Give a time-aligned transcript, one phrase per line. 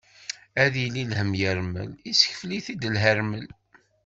[0.63, 3.47] Ad yili lhemm yermel, yessekfel-it-id lhermel.